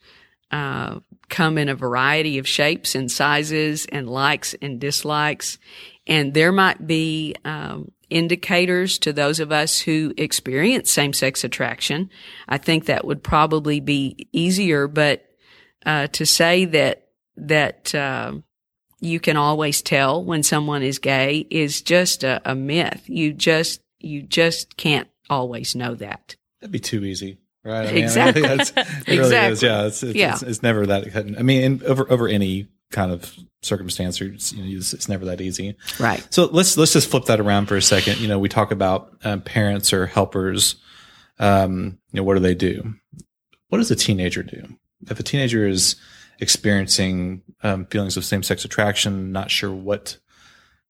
[0.52, 5.58] uh, come in a variety of shapes and sizes and likes and dislikes.
[6.06, 12.10] And there might be um, indicators to those of us who experience same sex attraction.
[12.48, 15.26] I think that would probably be easier, but
[15.86, 18.34] uh, to say that that uh,
[19.00, 23.04] you can always tell when someone is gay is just a, a myth.
[23.08, 26.36] You just you just can't always know that.
[26.62, 27.88] That'd be too easy, right?
[27.88, 28.44] I Exactly.
[28.44, 29.54] I think that's, it really Exactly.
[29.54, 29.64] is.
[29.64, 30.34] Yeah, it's, it's, Yeah.
[30.34, 31.16] It's, it's never that.
[31.38, 35.10] I mean, in, over over any kind of circumstance, or it's, you know, it's, it's
[35.10, 35.76] never that easy.
[36.00, 36.26] Right.
[36.30, 38.20] So let's let's just flip that around for a second.
[38.20, 40.76] You know, we talk about um, parents or helpers.
[41.40, 42.96] Um, you know, what do they do?
[43.70, 44.78] What does a teenager do?
[45.10, 45.98] If a teenager is
[46.40, 50.18] experiencing um, feelings of same sex attraction, not sure what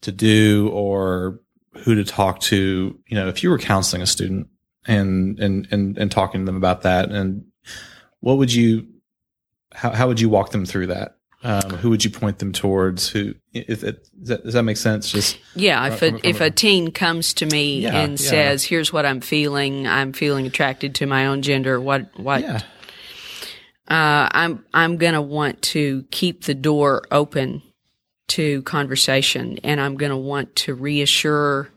[0.02, 1.40] to do or
[1.80, 4.48] who to talk to, you know, if you were counseling a student
[4.88, 7.46] and and and and talking to them about that, and
[8.20, 8.88] what would you,
[9.74, 11.16] how how would you walk them through that?
[11.44, 13.10] Um, who would you point them towards?
[13.10, 15.12] Who, if it, does that, does that make sense?
[15.12, 18.30] Just Yeah, if a from if a- a teen comes to me Yeah, and yeah.
[18.30, 19.88] says, "Here's what I'm feeling.
[19.88, 21.80] I'm feeling attracted to my own gender.
[21.80, 22.62] What what yeah,
[23.88, 27.62] uh, I'm I'm gonna want to keep the door open
[28.30, 31.70] to conversation, and I'm gonna want to reassure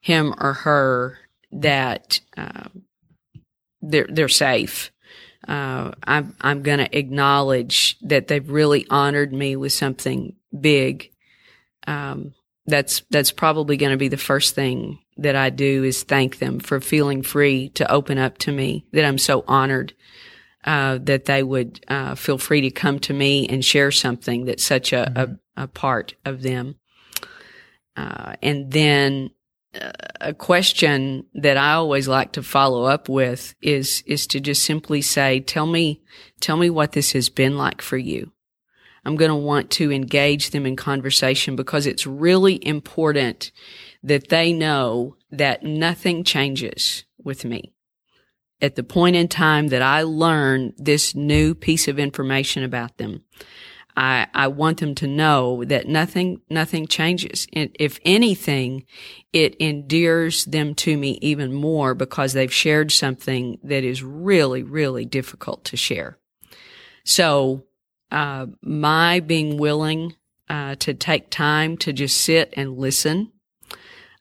[0.00, 1.18] him or her
[1.52, 2.68] that uh,
[3.80, 4.92] they're they're safe.
[5.48, 11.10] Uh, I'm I'm gonna acknowledge that they've really honored me with something big.
[11.86, 12.34] Um,
[12.66, 16.60] that's that's probably going to be the first thing that I do is thank them
[16.60, 18.86] for feeling free to open up to me.
[18.92, 19.94] That I'm so honored
[20.64, 24.64] uh, that they would uh, feel free to come to me and share something that's
[24.64, 26.76] such a, a, a part of them.
[27.96, 29.30] Uh, and then
[29.80, 34.64] uh, a question that I always like to follow up with is is to just
[34.64, 36.02] simply say, "Tell me,
[36.40, 38.32] tell me what this has been like for you."
[39.04, 43.52] I'm going to want to engage them in conversation because it's really important
[44.02, 47.73] that they know that nothing changes with me.
[48.60, 53.24] At the point in time that I learn this new piece of information about them,
[53.96, 57.46] I, I want them to know that nothing, nothing changes.
[57.52, 58.86] And if anything,
[59.32, 65.04] it endears them to me even more because they've shared something that is really, really
[65.04, 66.18] difficult to share.
[67.04, 67.64] So,
[68.10, 70.14] uh, my being willing,
[70.48, 73.32] uh, to take time to just sit and listen.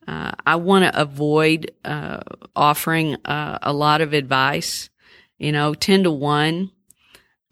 [0.07, 2.19] Uh, I want to avoid, uh,
[2.55, 4.89] offering, uh, a lot of advice,
[5.37, 6.71] you know, 10 to 1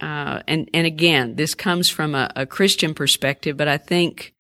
[0.02, 4.34] uh, and and again, this comes from a, a, Christian perspective, but I think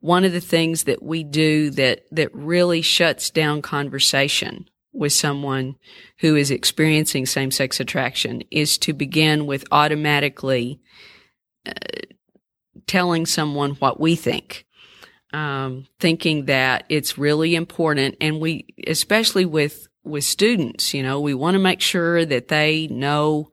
[0.00, 5.76] one of the things that we do that that really shuts down conversation with someone
[6.18, 10.80] who is experiencing same sex attraction is to begin with automatically
[11.64, 11.72] uh,
[12.86, 14.65] telling someone what we think.
[15.36, 21.34] Um, thinking that it's really important, and we, especially with with students, you know, we
[21.34, 23.50] want to make sure that they know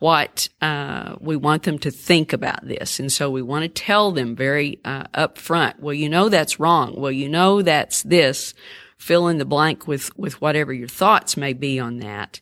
[0.00, 4.10] what uh, we want them to think about this, and so we want to tell
[4.10, 5.78] them very uh, upfront.
[5.78, 6.94] Well, you know that's wrong.
[6.96, 8.52] Well, you know that's this.
[8.98, 12.40] Fill in the blank with with whatever your thoughts may be on that.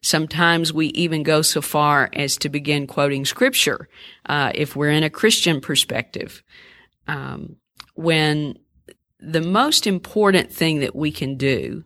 [0.00, 3.88] Sometimes we even go so far as to begin quoting scripture
[4.26, 6.44] uh, if we're in a Christian perspective.
[7.08, 7.56] Um,
[7.98, 8.56] when
[9.18, 11.82] the most important thing that we can do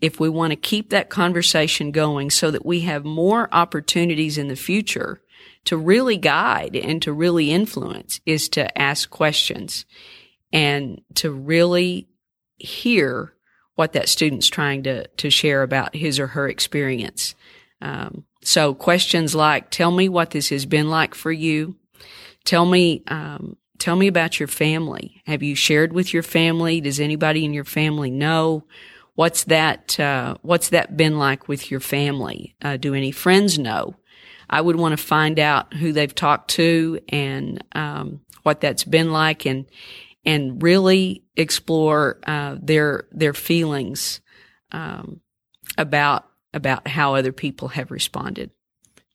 [0.00, 4.46] if we want to keep that conversation going so that we have more opportunities in
[4.46, 5.20] the future
[5.64, 9.86] to really guide and to really influence is to ask questions
[10.52, 12.08] and to really
[12.58, 13.32] hear
[13.74, 17.34] what that student's trying to, to share about his or her experience.
[17.80, 21.74] Um, so questions like, tell me what this has been like for you.
[22.44, 25.20] Tell me, um, tell me about your family.
[25.26, 26.80] Have you shared with your family?
[26.80, 28.64] Does anybody in your family know?
[29.16, 29.98] What's that?
[29.98, 32.54] Uh, what's that been like with your family?
[32.62, 33.96] Uh, do any friends know?
[34.48, 39.10] I would want to find out who they've talked to and um, what that's been
[39.10, 39.66] like, and
[40.24, 44.20] and really explore uh, their their feelings
[44.70, 45.20] um,
[45.76, 48.50] about about how other people have responded.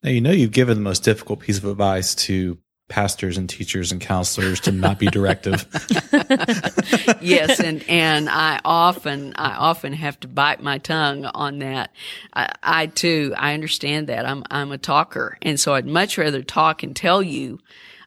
[0.04, 2.58] Now you know you've given the most difficult piece of advice to
[2.90, 5.66] pastors and teachers and counselors to not be directive.
[7.22, 11.92] yes, and and I often I often have to bite my tongue on that.
[12.34, 16.42] I, I, too I understand that I'm I'm a talker, and so I'd much rather
[16.42, 17.60] talk and tell you.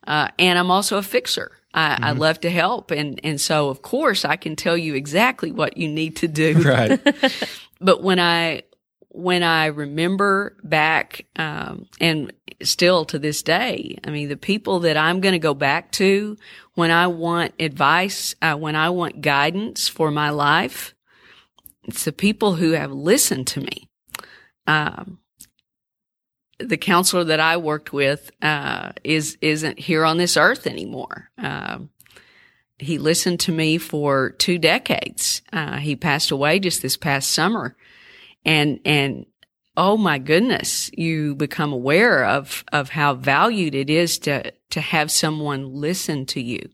[0.07, 1.53] Uh, and I'm also a fixer.
[1.73, 2.05] I, mm-hmm.
[2.05, 5.77] I, love to help, and and so of course I can tell you exactly what
[5.77, 6.63] you need to do.
[6.63, 6.99] Right.
[7.81, 8.63] but when I
[9.13, 14.97] when I remember back, um, and still to this day, I mean, the people that
[14.97, 16.37] I'm going to go back to
[16.75, 20.95] when I want advice, uh, when I want guidance for my life,
[21.85, 23.89] it's the people who have listened to me.
[24.67, 25.19] Um,
[26.59, 31.31] the counselor that I worked with uh, is isn't here on this earth anymore.
[31.37, 31.91] Um,
[32.79, 35.43] he listened to me for two decades.
[35.53, 37.77] Uh, he passed away just this past summer
[38.45, 39.27] and and
[39.77, 45.11] oh my goodness, you become aware of of how valued it is to to have
[45.11, 46.69] someone listen to you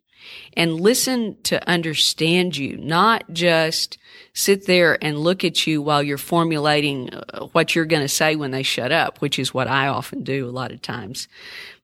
[0.55, 3.99] and listen to understand you, not just
[4.33, 8.37] sit there and look at you while you're formulating uh, what you're going to say
[8.37, 11.29] when they shut up, which is what I often do a lot of times.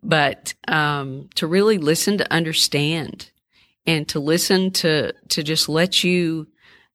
[0.03, 3.31] But um, to really listen to understand
[3.87, 6.47] and to listen to to just let you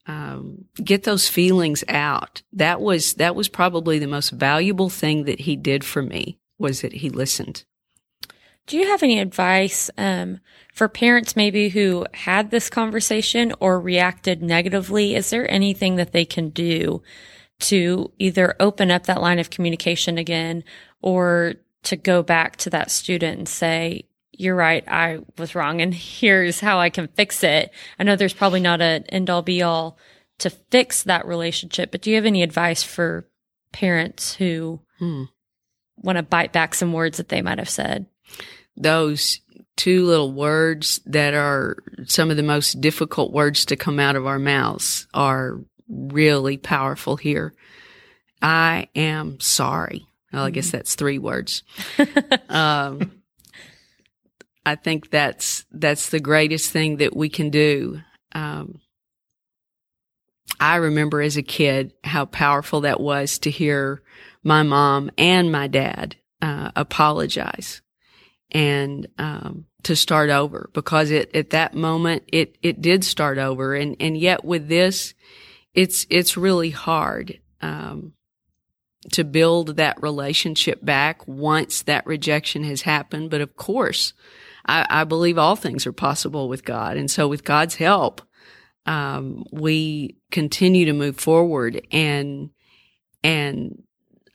[0.07, 2.41] um, get those feelings out.
[2.53, 6.81] That was that was probably the most valuable thing that he did for me was
[6.81, 7.65] that he listened.
[8.65, 10.39] Do you have any advice um,
[10.73, 15.15] for parents maybe who had this conversation or reacted negatively?
[15.15, 17.01] Is there anything that they can do
[17.59, 20.63] to either open up that line of communication again
[21.01, 24.03] or to go back to that student and say,
[24.37, 24.83] you're right.
[24.87, 25.81] I was wrong.
[25.81, 27.71] And here's how I can fix it.
[27.99, 29.97] I know there's probably not an end all be all
[30.39, 33.27] to fix that relationship, but do you have any advice for
[33.71, 35.23] parents who hmm.
[35.97, 38.05] want to bite back some words that they might have said?
[38.75, 39.41] Those
[39.75, 44.27] two little words that are some of the most difficult words to come out of
[44.27, 47.53] our mouths are really powerful here.
[48.41, 50.05] I am sorry.
[50.31, 50.77] Well, I guess mm-hmm.
[50.77, 51.63] that's three words.
[52.49, 53.11] um,
[54.67, 58.01] I think that's that's the greatest thing that we can do.
[58.33, 58.81] Um,
[60.59, 64.01] I remember as a kid how powerful that was to hear
[64.43, 67.81] my mom and my dad uh, apologize,
[68.51, 73.73] and um, to start over because it at that moment it it did start over
[73.73, 75.13] and and yet with this
[75.73, 78.11] it's it's really hard um,
[79.13, 84.11] to build that relationship back once that rejection has happened but of course
[84.67, 88.21] I, I believe all things are possible with God and so with God's help
[88.85, 92.49] um, we continue to move forward and
[93.23, 93.83] and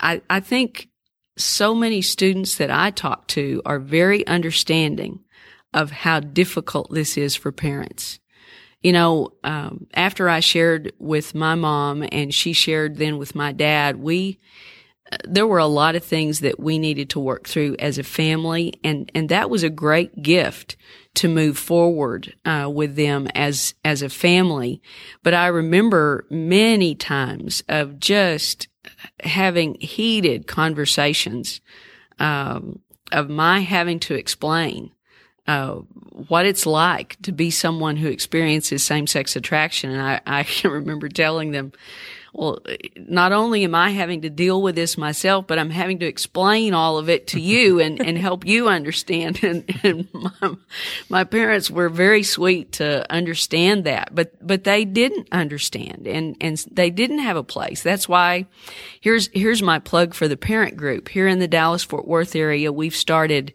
[0.00, 0.88] I I think
[1.36, 5.20] so many students that I talk to are very understanding
[5.72, 8.18] of how difficult this is for parents.
[8.82, 13.52] You know, um, after I shared with my mom and she shared then with my
[13.52, 14.40] dad, we,
[15.24, 18.74] there were a lot of things that we needed to work through as a family.
[18.82, 20.76] And, and that was a great gift
[21.14, 24.80] to move forward, uh, with them as, as a family.
[25.22, 28.68] But I remember many times of just
[29.20, 31.60] having heated conversations
[32.18, 34.92] um, of my having to explain
[35.46, 35.74] uh,
[36.28, 39.90] what it's like to be someone who experiences same sex attraction.
[39.90, 41.72] And I, I can remember telling them,
[42.32, 42.60] well,
[42.96, 46.72] not only am I having to deal with this myself, but I'm having to explain
[46.72, 49.40] all of it to you and, and help you understand.
[49.42, 50.56] And, and my,
[51.08, 56.64] my, parents were very sweet to understand that, but, but they didn't understand and, and
[56.70, 57.82] they didn't have a place.
[57.82, 58.46] That's why
[59.00, 62.72] here's, here's my plug for the parent group here in the Dallas Fort Worth area.
[62.72, 63.52] We've started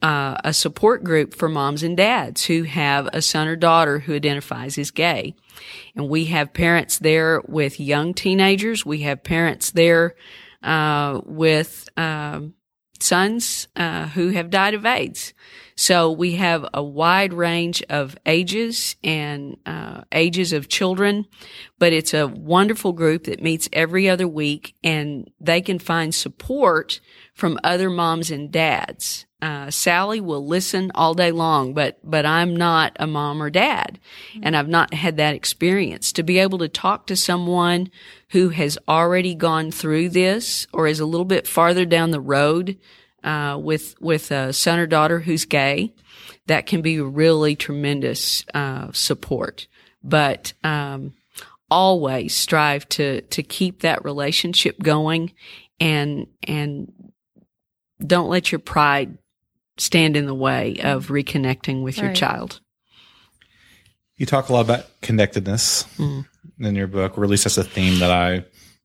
[0.00, 4.14] uh, a support group for moms and dads who have a son or daughter who
[4.14, 5.34] identifies as gay.
[5.94, 8.84] And we have parents there with young teenagers.
[8.84, 10.14] We have parents there
[10.62, 12.54] uh, with um,
[13.02, 15.34] sons uh, who have died of AIDS.
[15.74, 21.26] So we have a wide range of ages and uh, ages of children,
[21.78, 27.00] but it's a wonderful group that meets every other week and they can find support
[27.34, 29.26] from other moms and dads.
[29.42, 33.98] Uh, Sally will listen all day long, but, but I'm not a mom or dad.
[34.40, 37.90] And I've not had that experience to be able to talk to someone
[38.30, 42.78] who has already gone through this or is a little bit farther down the road,
[43.24, 45.92] uh, with, with a son or daughter who's gay.
[46.46, 49.66] That can be really tremendous, uh, support.
[50.04, 51.14] But, um,
[51.68, 55.32] always strive to, to keep that relationship going
[55.80, 56.92] and, and
[58.06, 59.18] don't let your pride
[59.82, 62.04] stand in the way of reconnecting with right.
[62.04, 62.60] your child.
[64.16, 66.24] You talk a lot about connectedness mm.
[66.60, 68.44] in your book, or at least that's a theme that I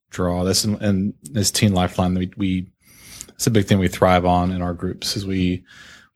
[0.10, 0.44] draw.
[0.44, 2.72] This and this Teen Lifeline, we, we
[3.30, 5.16] it's a big thing we thrive on in our groups.
[5.16, 5.64] Is we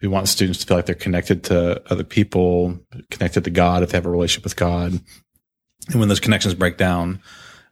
[0.01, 2.79] we want students to feel like they're connected to other people,
[3.11, 4.99] connected to God if they have a relationship with God.
[5.89, 7.21] And when those connections break down,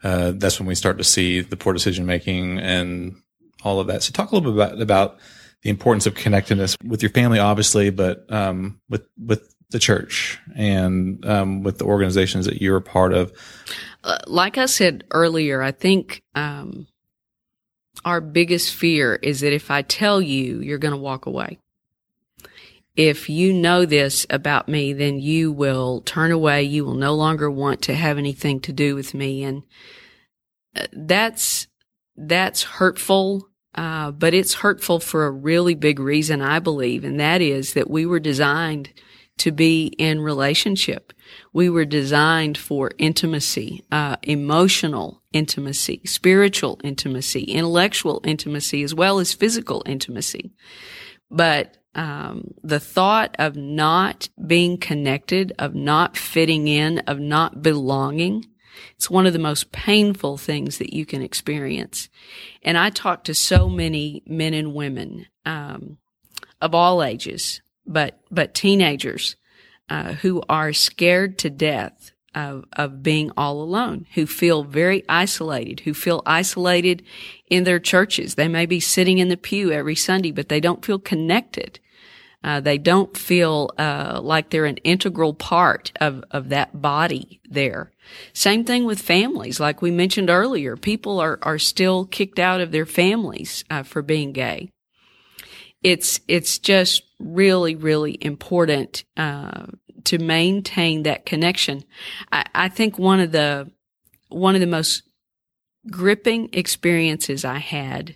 [0.04, 3.16] uh, that's when we start to see the poor decision making and
[3.64, 4.04] all of that.
[4.04, 5.20] So talk a little bit about, about
[5.62, 11.24] the importance of connectedness with your family, obviously, but um, with with the church and
[11.26, 13.32] um, with the organizations that you're a part of.
[14.04, 16.88] Uh, like I said earlier, I think um,
[18.04, 21.60] our biggest fear is that if I tell you, you're going to walk away.
[22.96, 26.64] If you know this about me, then you will turn away.
[26.64, 29.64] You will no longer want to have anything to do with me, and
[30.76, 31.68] uh, that's
[32.18, 33.49] that's hurtful
[33.80, 37.90] uh, but it's hurtful for a really big reason, I believe, and that is that
[37.90, 38.90] we were designed
[39.38, 41.14] to be in relationship.
[41.54, 49.32] We were designed for intimacy, uh, emotional intimacy, spiritual intimacy, intellectual intimacy, as well as
[49.32, 50.52] physical intimacy.
[51.32, 58.46] But um, the thought of not being connected, of not fitting in, of not belonging,
[58.96, 62.10] it's one of the most painful things that you can experience.
[62.64, 65.98] And I talk to so many men and women um,
[66.62, 69.36] of all ages, but but teenagers
[69.90, 75.82] uh, who are scared to death of, of being all alone, who feel very isolated,
[75.82, 77.04] who feel isolated
[77.50, 78.36] in their churches.
[78.36, 81.80] They may be sitting in the pew every Sunday, but they don't feel connected.
[82.42, 87.92] Uh, they don't feel uh, like they're an integral part of, of that body there.
[88.34, 90.78] Same thing with families, like we mentioned earlier.
[90.78, 94.72] People are are still kicked out of their families uh, for being gay.
[95.84, 99.68] It's it's just really really important uh,
[100.06, 101.84] to maintain that connection.
[102.32, 103.70] I, I think one of the
[104.30, 105.04] one of the most
[105.92, 108.16] gripping experiences I had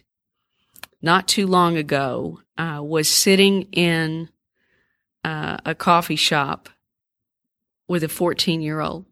[1.03, 4.29] not too long ago uh, was sitting in
[5.23, 6.69] uh, a coffee shop
[7.87, 9.05] with a 14 year old.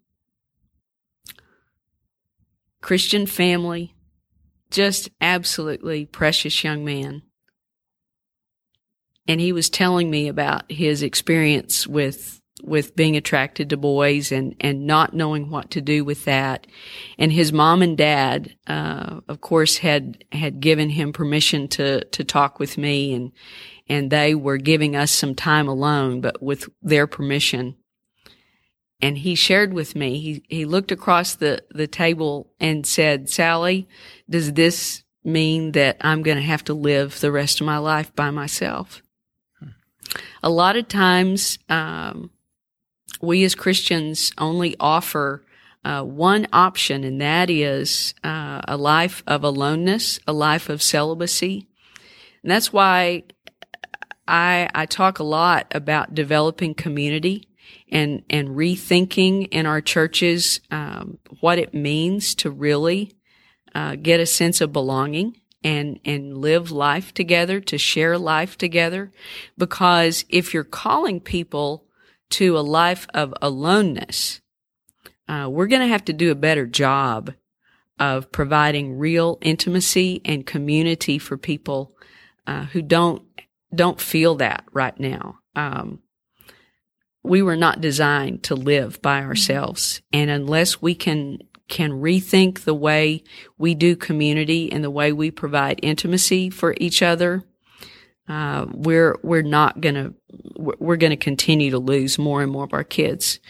[2.81, 3.93] Christian family,
[4.71, 7.21] just absolutely precious young man.
[9.27, 14.55] and he was telling me about his experience with with being attracted to boys and
[14.59, 16.67] and not knowing what to do with that.
[17.17, 22.23] And his mom and dad uh, of course had had given him permission to to
[22.23, 23.31] talk with me and
[23.89, 27.75] and they were giving us some time alone but with their permission.
[29.03, 33.87] And he shared with me he he looked across the the table and said Sally
[34.29, 38.15] does this mean that I'm going to have to live the rest of my life
[38.15, 39.01] by myself?
[40.43, 42.31] A lot of times um,
[43.21, 45.43] we as Christians only offer
[45.83, 51.67] uh, one option, and that is uh, a life of aloneness, a life of celibacy.
[52.43, 53.23] And that's why
[54.27, 57.47] I, I talk a lot about developing community
[57.89, 63.13] and, and rethinking in our churches um, what it means to really
[63.73, 69.11] uh, get a sense of belonging and and live life together to share life together
[69.57, 71.85] because if you're calling people
[72.31, 74.41] to a life of aloneness,
[75.27, 77.33] uh, we're going to have to do a better job
[77.99, 81.95] of providing real intimacy and community for people
[82.47, 83.23] uh, who don't
[83.73, 85.39] don't feel that right now.
[85.55, 85.99] Um,
[87.23, 92.73] we were not designed to live by ourselves, and unless we can can rethink the
[92.73, 93.23] way
[93.57, 97.45] we do community and the way we provide intimacy for each other,
[98.31, 100.13] uh, we're we're not gonna
[100.55, 103.41] we're to continue to lose more and more of our kids.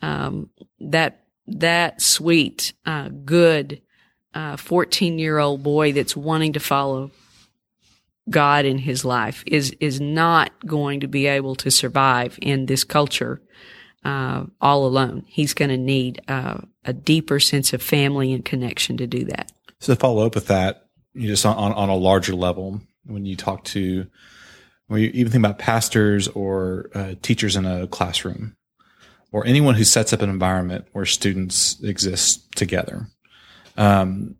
[0.00, 3.82] Um, that that sweet, uh, good,
[4.56, 7.10] fourteen uh, year old boy that's wanting to follow
[8.30, 12.82] God in his life is is not going to be able to survive in this
[12.82, 13.42] culture
[14.06, 15.24] uh, all alone.
[15.26, 19.52] He's going to need uh, a deeper sense of family and connection to do that.
[19.80, 22.80] So to follow up with that, you just on, on a larger level,
[23.10, 24.06] when you talk to
[24.86, 28.56] when you even think about pastors or uh, teachers in a classroom
[29.32, 33.06] or anyone who sets up an environment where students exist together.
[33.76, 34.36] Um,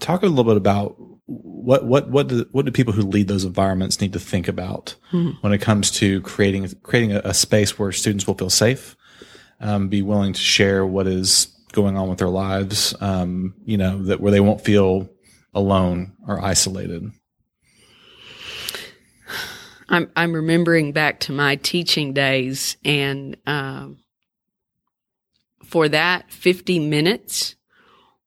[0.00, 3.44] talk a little bit about what what what do, what do people who lead those
[3.44, 5.30] environments need to think about hmm.
[5.42, 8.96] when it comes to creating creating a, a, space where students will feel safe,
[9.60, 14.02] um, be willing to share what is going on with their lives, um, you know,
[14.02, 15.08] that where they won't feel
[15.54, 17.12] alone or isolated.
[19.90, 23.98] I'm I'm remembering back to my teaching days, and um,
[25.64, 27.56] for that 50 minutes,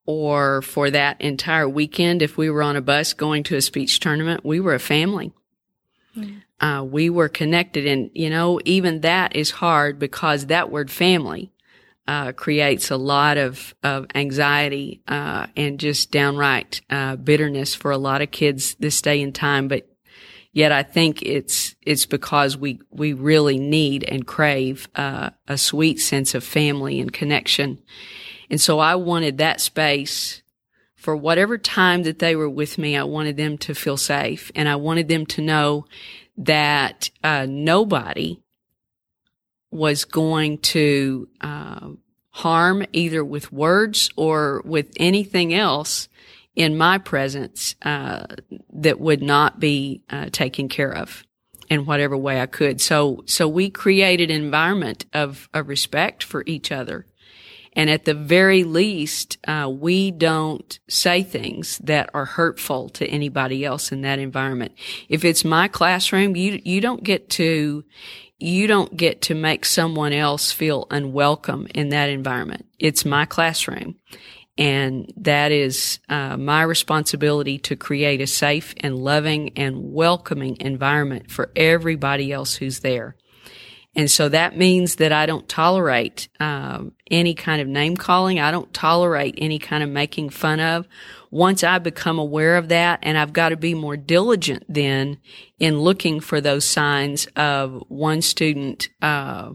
[0.06, 4.02] or for that entire weekend, if we were on a bus going to a speech
[4.02, 5.32] tournament, we were a family.
[6.16, 6.44] Mm.
[6.60, 11.54] Uh, we were connected, and you know, even that is hard because that word "family"
[12.08, 17.98] uh, creates a lot of of anxiety uh, and just downright uh, bitterness for a
[17.98, 19.70] lot of kids this day and time.
[19.70, 19.88] But
[20.56, 26.00] Yet I think it's it's because we we really need and crave uh, a sweet
[26.00, 27.80] sense of family and connection,
[28.52, 30.44] and so I wanted that space
[30.96, 32.96] for whatever time that they were with me.
[32.96, 35.86] I wanted them to feel safe, and I wanted them to know
[36.38, 38.40] that uh, nobody
[39.72, 41.90] was going to uh,
[42.30, 46.10] harm either with words or with anything else
[46.56, 48.26] in my presence uh,
[48.74, 51.24] that would not be uh, taken care of
[51.70, 52.82] in whatever way I could.
[52.82, 57.08] So, so we created an environment of, of respect for each other.
[57.76, 63.66] And at the very least, uh, we don't say things that are hurtful to anybody
[63.66, 64.74] else in that environment.
[65.10, 67.84] If it's my classroom, you, you don't get to,
[68.38, 72.68] you don't get to make someone else feel unwelcome in that environment.
[72.78, 73.96] It's my classroom.
[74.58, 81.32] And that is uh, my responsibility to create a safe and loving and welcoming environment
[81.32, 83.16] for everybody else who's there.
[83.96, 88.40] And so that means that I don't tolerate um, any kind of name calling.
[88.40, 90.88] I don't tolerate any kind of making fun of.
[91.30, 95.20] Once I become aware of that, and I've got to be more diligent then
[95.60, 99.52] in looking for those signs of one student uh,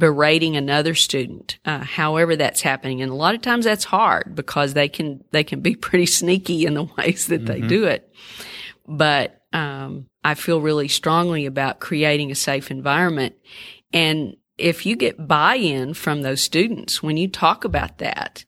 [0.00, 3.02] berating another student, uh, however that's happening.
[3.02, 6.66] And a lot of times that's hard because they can, they can be pretty sneaky
[6.66, 7.60] in the ways that mm-hmm.
[7.60, 8.12] they do it.
[8.88, 13.36] But, um, I feel really strongly about creating a safe environment.
[13.92, 18.44] And if you get buy-in from those students when you talk about that,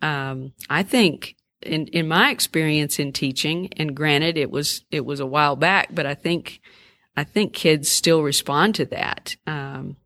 [0.00, 5.20] um, I think in, in my experience in teaching, and granted it was, it was
[5.20, 6.60] a while back, but I think,
[7.16, 9.36] I think kids still respond to that.
[9.46, 9.96] Um,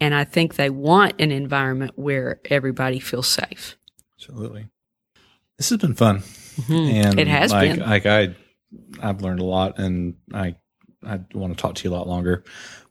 [0.00, 3.76] and I think they want an environment where everybody feels safe.
[4.18, 4.68] Absolutely.
[5.56, 6.18] This has been fun.
[6.20, 6.72] Mm-hmm.
[6.72, 7.80] And it has like, been.
[7.80, 8.34] Like I,
[9.02, 10.56] I've learned a lot and I,
[11.04, 12.44] I want to talk to you a lot longer.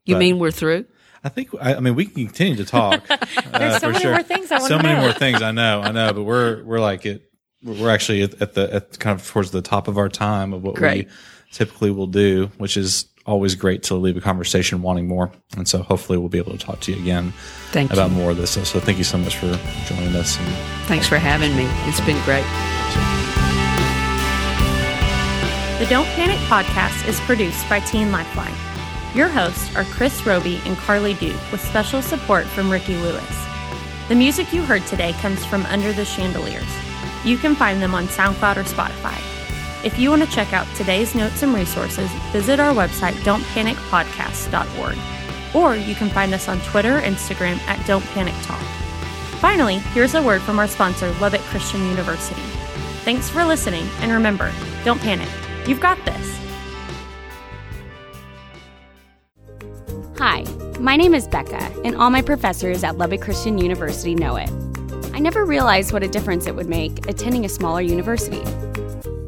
[0.05, 0.85] You mean we're through?
[1.23, 3.07] I think I, I mean we can continue to talk.
[3.51, 5.01] There's so many more things I wanna So many know.
[5.01, 5.81] more things I know.
[5.81, 7.31] I know, but we're we're like it.
[7.63, 10.61] We're actually at, at the at kind of towards the top of our time of
[10.61, 11.07] what Great.
[11.07, 11.11] we
[11.51, 15.31] typically will do, which is always great to leave a conversation wanting more.
[15.57, 17.33] And so hopefully we'll be able to talk to you again
[17.71, 18.17] Thank about you.
[18.17, 18.51] more of this.
[18.51, 19.47] So, so thank you so much for
[19.87, 20.37] joining us.
[20.37, 20.47] And
[20.87, 21.65] Thanks for having me.
[21.89, 22.45] It's been great.
[25.79, 28.55] The Don't Panic podcast is produced by Teen Lifeline.
[29.13, 33.45] Your hosts are Chris Roby and Carly Duke with special support from Ricky Lewis.
[34.07, 36.63] The music you heard today comes from Under the Chandeliers.
[37.25, 39.19] You can find them on SoundCloud or Spotify.
[39.85, 44.97] If you want to check out today's notes and resources, visit our website don'tpanicpodcast.org.
[45.55, 48.59] Or you can find us on Twitter, Instagram at Don't Panic Talk.
[49.39, 52.41] Finally, here's a word from our sponsor, Lubbock Christian University.
[53.03, 54.51] Thanks for listening, and remember,
[54.83, 55.29] don't panic.
[55.67, 56.39] You've got this.
[60.17, 60.45] Hi,
[60.79, 64.49] my name is Becca, and all my professors at Lubbock Christian University know it.
[65.13, 68.41] I never realized what a difference it would make attending a smaller university.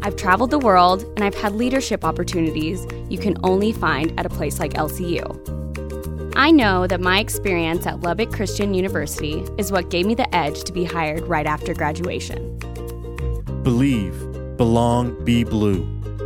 [0.07, 4.29] I've traveled the world and I've had leadership opportunities you can only find at a
[4.29, 5.25] place like LCU.
[6.33, 10.63] I know that my experience at Lubbock Christian University is what gave me the edge
[10.63, 12.57] to be hired right after graduation.
[13.63, 14.17] Believe,
[14.55, 15.85] belong, be blue.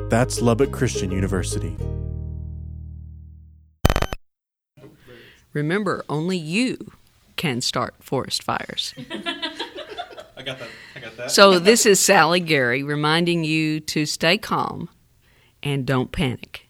[0.10, 1.76] That's Lubbock Christian University.
[5.54, 6.92] Remember, only you
[7.36, 8.94] can start forest fires.
[10.36, 10.70] I got that.
[10.96, 11.32] I got that.
[11.32, 14.90] So this is Sally Gary reminding you to stay calm
[15.62, 16.68] and don't panic.